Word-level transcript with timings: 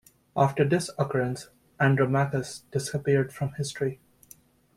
After 0.35 0.67
this 0.67 0.89
occurrence, 0.97 1.49
Andromachus 1.79 2.61
disappears 2.71 3.31
from 3.35 3.51
history. 3.53 3.99